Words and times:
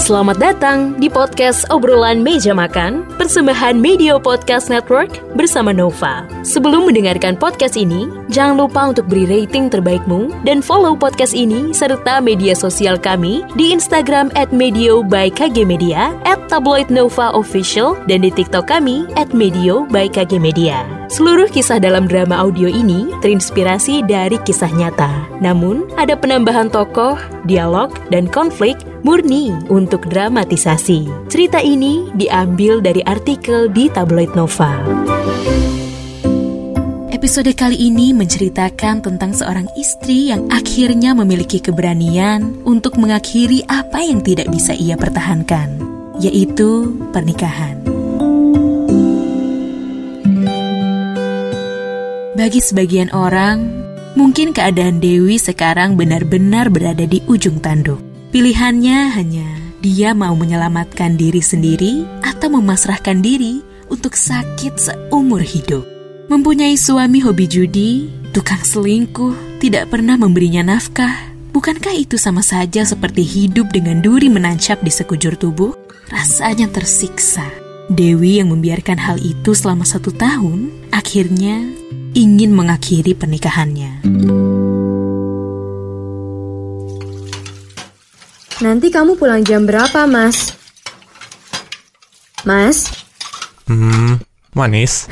Selamat 0.00 0.40
datang 0.40 0.96
di 0.96 1.12
podcast 1.12 1.68
obrolan 1.68 2.24
meja 2.24 2.56
makan 2.56 3.04
persembahan 3.20 3.76
Media 3.76 4.16
Podcast 4.16 4.72
Network 4.72 5.20
bersama 5.36 5.76
Nova. 5.76 6.24
Sebelum 6.40 6.88
mendengarkan 6.88 7.36
podcast 7.36 7.76
ini, 7.76 8.08
jangan 8.32 8.64
lupa 8.64 8.96
untuk 8.96 9.12
beri 9.12 9.28
rating 9.28 9.68
terbaikmu 9.68 10.32
dan 10.48 10.64
follow 10.64 10.96
podcast 10.96 11.36
ini 11.36 11.76
serta 11.76 12.16
media 12.24 12.56
sosial 12.56 12.96
kami 12.96 13.44
di 13.60 13.76
Instagram 13.76 14.32
at 14.40 14.48
Medio 14.56 15.04
by 15.04 15.28
KG 15.28 15.68
Tabloid 16.48 16.88
Nova 16.88 17.36
Official, 17.36 18.00
dan 18.08 18.24
di 18.24 18.32
TikTok 18.32 18.72
kami 18.72 19.04
at 19.20 19.36
Medio 19.36 19.84
by 19.84 20.08
KG 20.08 20.40
Media. 20.40 20.99
Seluruh 21.10 21.50
kisah 21.50 21.82
dalam 21.82 22.06
drama 22.06 22.38
audio 22.38 22.70
ini 22.70 23.10
terinspirasi 23.18 24.06
dari 24.06 24.38
kisah 24.46 24.70
nyata. 24.70 25.10
Namun, 25.42 25.90
ada 25.98 26.14
penambahan 26.14 26.70
tokoh, 26.70 27.18
dialog, 27.50 27.90
dan 28.14 28.30
konflik 28.30 28.78
murni 29.02 29.50
untuk 29.66 30.06
dramatisasi. 30.06 31.10
Cerita 31.26 31.58
ini 31.58 32.06
diambil 32.14 32.78
dari 32.78 33.02
artikel 33.02 33.66
di 33.66 33.90
tabloid 33.90 34.38
Nova. 34.38 34.78
Episode 37.10 37.58
kali 37.58 37.90
ini 37.90 38.14
menceritakan 38.14 39.02
tentang 39.02 39.34
seorang 39.34 39.66
istri 39.74 40.30
yang 40.30 40.46
akhirnya 40.46 41.10
memiliki 41.10 41.58
keberanian 41.58 42.54
untuk 42.62 42.94
mengakhiri 42.94 43.66
apa 43.66 43.98
yang 43.98 44.22
tidak 44.22 44.46
bisa 44.54 44.78
ia 44.78 44.94
pertahankan, 44.94 45.74
yaitu 46.22 46.94
pernikahan. 47.10 47.79
Bagi 52.40 52.56
sebagian 52.56 53.12
orang, 53.12 53.68
mungkin 54.16 54.56
keadaan 54.56 54.96
Dewi 54.96 55.36
sekarang 55.36 55.92
benar-benar 56.00 56.72
berada 56.72 57.04
di 57.04 57.20
ujung 57.28 57.60
tanduk. 57.60 58.00
Pilihannya 58.32 59.12
hanya 59.12 59.44
dia 59.84 60.16
mau 60.16 60.32
menyelamatkan 60.32 61.20
diri 61.20 61.44
sendiri 61.44 62.08
atau 62.24 62.48
memasrahkan 62.48 63.20
diri 63.20 63.60
untuk 63.92 64.16
sakit 64.16 64.80
seumur 64.80 65.44
hidup. 65.44 65.84
Mempunyai 66.32 66.80
suami 66.80 67.20
hobi 67.20 67.44
judi, 67.44 68.08
tukang 68.32 68.64
selingkuh, 68.64 69.60
tidak 69.60 69.92
pernah 69.92 70.16
memberinya 70.16 70.64
nafkah. 70.64 71.12
Bukankah 71.52 71.92
itu 71.92 72.16
sama 72.16 72.40
saja 72.40 72.88
seperti 72.88 73.20
hidup 73.20 73.68
dengan 73.68 74.00
duri 74.00 74.32
menancap 74.32 74.80
di 74.80 74.88
sekujur 74.88 75.36
tubuh? 75.36 75.76
Rasanya 76.08 76.72
tersiksa. 76.72 77.44
Dewi 77.92 78.40
yang 78.40 78.48
membiarkan 78.48 78.96
hal 78.96 79.20
itu 79.20 79.52
selama 79.52 79.84
satu 79.84 80.08
tahun, 80.08 80.72
akhirnya 80.88 81.79
ingin 82.14 82.50
mengakhiri 82.54 83.14
pernikahannya. 83.14 84.02
Nanti 88.60 88.92
kamu 88.92 89.16
pulang 89.16 89.40
jam 89.40 89.64
berapa, 89.64 90.04
Mas? 90.04 90.52
Mas? 92.44 92.92
Hmm, 93.64 94.20
manis. 94.52 95.08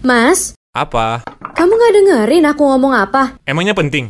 Mas? 0.00 0.56
Apa? 0.72 1.20
Kamu 1.52 1.72
gak 1.74 1.92
dengerin 1.92 2.48
aku 2.48 2.62
ngomong 2.64 2.94
apa? 2.96 3.36
Emangnya 3.44 3.76
penting? 3.76 4.08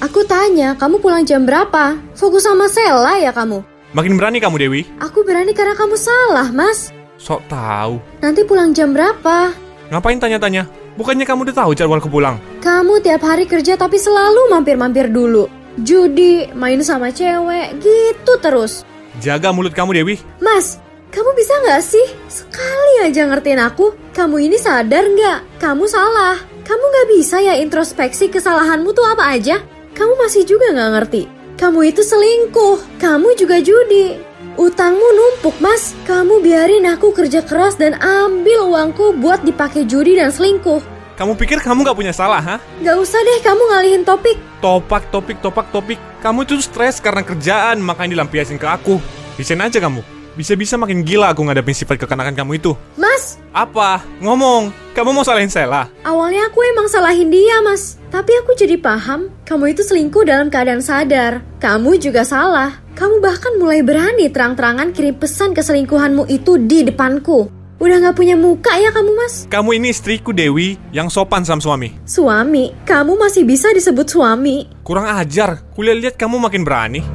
Aku 0.00 0.24
tanya, 0.24 0.74
kamu 0.74 0.98
pulang 0.98 1.22
jam 1.22 1.44
berapa? 1.44 1.94
Fokus 2.16 2.48
sama 2.48 2.66
Sela 2.66 3.20
ya 3.20 3.30
kamu? 3.30 3.60
Makin 3.92 4.16
berani 4.16 4.40
kamu, 4.40 4.56
Dewi. 4.56 4.80
Aku 4.98 5.20
berani 5.22 5.52
karena 5.52 5.76
kamu 5.76 5.94
salah, 6.00 6.48
Mas. 6.48 6.88
Sok 7.20 7.44
tahu. 7.46 8.00
Nanti 8.24 8.40
pulang 8.48 8.72
jam 8.72 8.96
berapa? 8.96 9.52
Ngapain 9.92 10.16
tanya-tanya? 10.16 10.64
Bukannya 10.92 11.24
kamu 11.24 11.48
udah 11.48 11.56
tahu 11.56 11.70
jadwalku 11.72 12.08
pulang? 12.12 12.36
Kamu 12.60 13.00
tiap 13.00 13.24
hari 13.24 13.48
kerja 13.48 13.80
tapi 13.80 13.96
selalu 13.96 14.52
mampir-mampir 14.52 15.08
dulu. 15.08 15.48
Judi, 15.80 16.52
main 16.52 16.84
sama 16.84 17.08
cewek, 17.08 17.80
gitu 17.80 18.32
terus. 18.44 18.84
Jaga 19.24 19.56
mulut 19.56 19.72
kamu, 19.72 19.96
Dewi. 19.96 20.20
Mas, 20.36 20.76
kamu 21.08 21.32
bisa 21.32 21.52
nggak 21.64 21.80
sih 21.80 22.06
sekali 22.28 23.08
aja 23.08 23.24
ngertiin 23.24 23.60
aku? 23.60 23.96
Kamu 24.12 24.36
ini 24.36 24.60
sadar 24.60 25.08
nggak? 25.08 25.60
Kamu 25.60 25.84
salah. 25.88 26.36
Kamu 26.64 26.84
nggak 26.84 27.08
bisa 27.16 27.40
ya 27.40 27.56
introspeksi 27.56 28.28
kesalahanmu 28.28 28.92
tuh 28.92 29.04
apa 29.08 29.32
aja? 29.32 29.64
Kamu 29.96 30.16
masih 30.20 30.44
juga 30.44 30.72
nggak 30.72 30.92
ngerti. 30.92 31.22
Kamu 31.56 31.88
itu 31.88 32.00
selingkuh. 32.04 33.00
Kamu 33.00 33.32
juga 33.36 33.60
judi. 33.60 34.16
Utangmu 34.60 35.08
numpuk 35.16 35.56
mas, 35.64 35.96
kamu 36.04 36.44
biarin 36.44 36.84
aku 36.84 37.08
kerja 37.16 37.40
keras 37.40 37.80
dan 37.80 37.96
ambil 37.96 38.68
uangku 38.68 39.16
buat 39.16 39.40
dipakai 39.40 39.88
judi 39.88 40.20
dan 40.20 40.28
selingkuh. 40.28 40.84
Kamu 41.16 41.40
pikir 41.40 41.60
kamu 41.64 41.88
gak 41.88 41.96
punya 41.96 42.12
salah, 42.12 42.40
ha? 42.40 42.56
Gak 42.84 42.96
usah 43.00 43.20
deh 43.20 43.40
kamu 43.40 43.62
ngalihin 43.72 44.02
topik. 44.04 44.36
Topak, 44.60 45.08
topik, 45.08 45.40
topak, 45.40 45.72
topik. 45.72 45.96
Kamu 46.20 46.44
tuh 46.44 46.60
stres 46.60 47.00
karena 47.00 47.24
kerjaan, 47.24 47.80
makanya 47.80 48.20
dilampiasin 48.20 48.60
ke 48.60 48.68
aku. 48.68 49.00
Bisa 49.40 49.56
aja 49.56 49.78
kamu. 49.80 50.04
Bisa-bisa 50.32 50.80
makin 50.80 51.04
gila 51.04 51.32
aku 51.32 51.44
ngadepin 51.44 51.76
sifat 51.76 52.00
kekanakan 52.00 52.32
kamu 52.32 52.60
itu. 52.60 52.72
Mas! 52.96 53.36
Apa? 53.52 54.04
Ngomong. 54.20 54.72
Kamu 54.96 55.12
mau 55.12 55.24
salahin 55.24 55.52
Sela? 55.52 55.88
Awalnya 56.04 56.48
aku 56.48 56.60
emang 56.64 56.88
salahin 56.88 57.28
dia, 57.28 57.60
Mas. 57.64 58.01
Tapi 58.12 58.28
aku 58.44 58.52
jadi 58.52 58.76
paham, 58.76 59.32
kamu 59.48 59.72
itu 59.72 59.80
selingkuh 59.80 60.28
dalam 60.28 60.52
keadaan 60.52 60.84
sadar. 60.84 61.40
Kamu 61.56 61.96
juga 61.96 62.28
salah. 62.28 62.76
Kamu 62.92 63.24
bahkan 63.24 63.56
mulai 63.56 63.80
berani 63.80 64.28
terang-terangan 64.28 64.92
kirim 64.92 65.16
pesan 65.16 65.56
keselingkuhanmu 65.56 66.28
itu 66.28 66.60
di 66.60 66.84
depanku. 66.84 67.48
Udah 67.80 68.04
gak 68.04 68.20
punya 68.20 68.36
muka 68.36 68.76
ya 68.76 68.92
kamu 68.92 69.16
mas? 69.16 69.48
Kamu 69.48 69.80
ini 69.80 69.96
istriku 69.96 70.36
Dewi 70.36 70.76
yang 70.92 71.08
sopan 71.08 71.40
sama 71.40 71.64
suami. 71.64 71.96
Suami? 72.04 72.84
Kamu 72.84 73.16
masih 73.16 73.48
bisa 73.48 73.72
disebut 73.72 74.04
suami? 74.04 74.68
Kurang 74.84 75.08
ajar, 75.08 75.64
kuliah 75.72 75.96
lihat 75.96 76.20
kamu 76.20 76.36
makin 76.36 76.68
berani. 76.68 77.00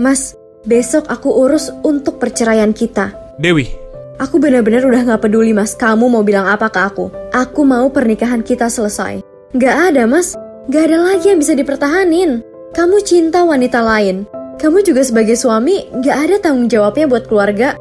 Mas, 0.00 0.32
besok 0.64 1.12
aku 1.12 1.28
urus 1.44 1.68
untuk 1.84 2.16
perceraian 2.16 2.72
kita. 2.72 3.20
Dewi, 3.40 3.72
Aku 4.20 4.36
benar-benar 4.36 4.84
udah 4.84 5.00
gak 5.00 5.24
peduli 5.24 5.56
mas, 5.56 5.72
kamu 5.72 6.12
mau 6.12 6.20
bilang 6.20 6.44
apa 6.44 6.68
ke 6.68 6.76
aku. 6.76 7.08
Aku 7.32 7.64
mau 7.64 7.88
pernikahan 7.88 8.44
kita 8.44 8.68
selesai. 8.68 9.24
Gak 9.56 9.76
ada 9.96 10.04
mas, 10.04 10.36
gak 10.68 10.92
ada 10.92 11.00
lagi 11.00 11.32
yang 11.32 11.40
bisa 11.40 11.56
dipertahanin. 11.56 12.44
Kamu 12.76 13.00
cinta 13.00 13.40
wanita 13.40 13.80
lain. 13.80 14.28
Kamu 14.60 14.84
juga 14.84 15.00
sebagai 15.00 15.40
suami 15.40 15.88
gak 16.04 16.16
ada 16.28 16.36
tanggung 16.36 16.68
jawabnya 16.68 17.08
buat 17.08 17.32
keluarga. 17.32 17.80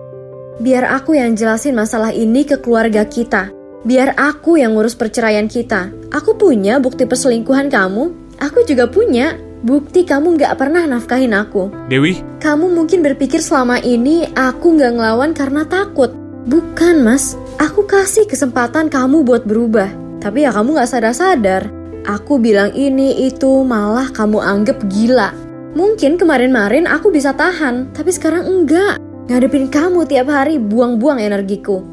Biar 0.63 0.87
aku 0.87 1.19
yang 1.19 1.35
jelasin 1.35 1.75
masalah 1.75 2.15
ini 2.15 2.47
ke 2.47 2.55
keluarga 2.63 3.03
kita. 3.03 3.51
Biar 3.83 4.15
aku 4.15 4.63
yang 4.63 4.79
ngurus 4.79 4.95
perceraian 4.95 5.51
kita. 5.51 5.91
Aku 6.15 6.39
punya 6.39 6.79
bukti 6.79 7.03
perselingkuhan 7.03 7.67
kamu. 7.67 8.15
Aku 8.39 8.63
juga 8.63 8.87
punya 8.87 9.35
bukti 9.63 10.07
kamu 10.07 10.39
gak 10.39 10.55
pernah 10.59 10.87
nafkahin 10.87 11.35
aku. 11.35 11.71
Dewi, 11.91 12.19
Kamu 12.39 12.71
mungkin 12.71 13.03
berpikir 13.03 13.43
selama 13.43 13.79
ini 13.83 14.27
aku 14.35 14.79
gak 14.79 14.95
ngelawan 14.95 15.31
karena 15.35 15.67
takut. 15.67 16.11
Bukan 16.47 17.03
mas, 17.03 17.35
aku 17.59 17.83
kasih 17.83 18.25
kesempatan 18.25 18.87
kamu 18.87 19.27
buat 19.27 19.43
berubah. 19.43 19.91
Tapi 20.23 20.47
ya 20.47 20.51
kamu 20.55 20.79
gak 20.79 20.89
sadar-sadar. 20.89 21.67
Aku 22.07 22.39
bilang 22.39 22.71
ini 22.73 23.27
itu 23.27 23.61
malah 23.67 24.07
kamu 24.09 24.39
anggap 24.39 24.79
gila. 24.87 25.35
Mungkin 25.75 26.17
kemarin-marin 26.17 26.89
aku 26.89 27.13
bisa 27.13 27.35
tahan, 27.35 27.93
tapi 27.93 28.09
sekarang 28.09 28.47
enggak. 28.47 28.97
Ngadepin 29.29 29.69
kamu 29.69 30.09
tiap 30.09 30.25
hari 30.33 30.57
buang-buang 30.57 31.21
energiku. 31.21 31.85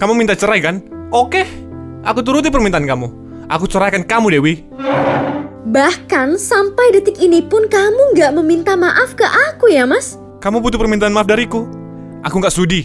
kamu 0.00 0.12
minta 0.14 0.32
cerai 0.32 0.62
kan? 0.62 0.80
Oke, 1.12 1.44
aku 2.06 2.24
turuti 2.24 2.48
permintaan 2.48 2.88
kamu. 2.88 3.06
Aku 3.50 3.68
ceraikan 3.68 4.06
kamu, 4.06 4.40
Dewi. 4.40 4.54
Bahkan 5.66 6.38
sampai 6.38 6.94
detik 6.94 7.18
ini 7.18 7.42
pun 7.42 7.66
kamu 7.66 8.14
nggak 8.14 8.30
meminta 8.38 8.78
maaf 8.78 9.18
ke 9.18 9.26
aku 9.26 9.74
ya 9.74 9.82
mas? 9.88 10.14
Kamu 10.38 10.62
butuh 10.62 10.78
permintaan 10.78 11.10
maaf 11.10 11.26
dariku. 11.26 11.66
Aku 12.22 12.38
nggak 12.38 12.54
sudi. 12.54 12.80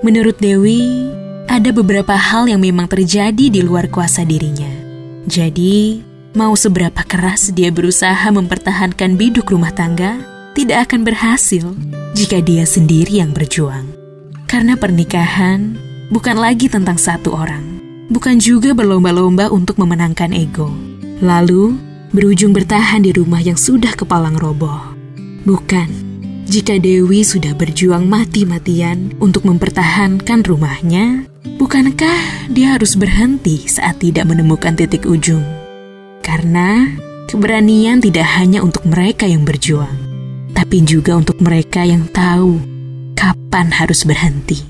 Menurut 0.00 0.36
Dewi, 0.40 1.08
ada 1.44 1.72
beberapa 1.76 2.16
hal 2.16 2.48
yang 2.48 2.60
memang 2.64 2.88
terjadi 2.88 3.52
di 3.52 3.60
luar 3.60 3.92
kuasa 3.92 4.24
dirinya. 4.24 4.72
Jadi, 5.28 6.00
mau 6.32 6.56
seberapa 6.56 7.04
keras 7.04 7.52
dia 7.52 7.68
berusaha 7.68 8.32
mempertahankan 8.32 9.20
biduk 9.20 9.52
rumah 9.52 9.72
tangga, 9.72 10.24
tidak 10.56 10.88
akan 10.88 11.04
berhasil 11.04 11.64
jika 12.16 12.40
dia 12.40 12.64
sendiri 12.64 13.20
yang 13.20 13.36
berjuang. 13.36 13.92
Karena 14.48 14.74
pernikahan 14.74 15.76
bukan 16.08 16.40
lagi 16.40 16.72
tentang 16.72 16.96
satu 16.96 17.36
orang, 17.36 17.69
bukan 18.10 18.42
juga 18.42 18.74
berlomba-lomba 18.74 19.48
untuk 19.54 19.78
memenangkan 19.78 20.34
ego. 20.34 20.68
Lalu, 21.22 21.78
berujung 22.10 22.50
bertahan 22.50 23.06
di 23.06 23.14
rumah 23.14 23.38
yang 23.38 23.56
sudah 23.56 23.94
kepalang 23.94 24.34
roboh. 24.36 24.82
Bukan 25.46 26.10
jika 26.50 26.82
Dewi 26.82 27.22
sudah 27.22 27.54
berjuang 27.54 28.10
mati-matian 28.10 29.14
untuk 29.22 29.46
mempertahankan 29.46 30.42
rumahnya, 30.42 31.30
bukankah 31.62 32.50
dia 32.50 32.74
harus 32.74 32.98
berhenti 32.98 33.70
saat 33.70 34.02
tidak 34.02 34.26
menemukan 34.26 34.74
titik 34.74 35.06
ujung? 35.06 35.46
Karena 36.26 36.90
keberanian 37.30 38.02
tidak 38.02 38.26
hanya 38.34 38.66
untuk 38.66 38.82
mereka 38.82 39.30
yang 39.30 39.46
berjuang, 39.46 39.94
tapi 40.50 40.82
juga 40.82 41.14
untuk 41.14 41.38
mereka 41.38 41.86
yang 41.86 42.10
tahu 42.10 42.58
kapan 43.14 43.70
harus 43.70 44.02
berhenti. 44.02 44.66